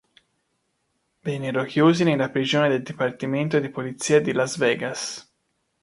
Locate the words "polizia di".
3.69-4.31